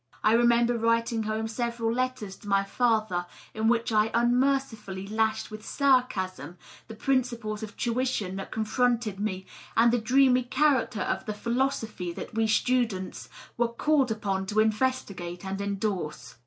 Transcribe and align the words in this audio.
I 0.23 0.33
remember 0.33 0.79
writing 0.79 1.21
home 1.21 1.47
several 1.47 1.93
letters 1.93 2.35
to 2.37 2.47
my 2.47 2.63
father 2.63 3.27
in 3.53 3.67
which 3.67 3.91
I 3.91 4.09
unmercifully 4.15 5.05
lashed 5.05 5.51
with 5.51 5.63
sarcasm 5.63 6.57
the 6.87 6.95
principles 6.95 7.61
of 7.61 7.77
tuition 7.77 8.35
that 8.37 8.49
confronted 8.51 9.19
me 9.19 9.45
and 9.77 9.93
the 9.93 10.01
dreamy 10.01 10.41
character 10.41 11.01
of 11.01 11.27
the 11.27 11.35
philosophy 11.35 12.11
that 12.13 12.33
we 12.33 12.47
students 12.47 13.29
were 13.59 13.67
called 13.67 14.09
upon 14.09 14.47
to 14.47 14.59
investigate 14.59 15.45
and 15.45 15.61
endorse. 15.61 16.33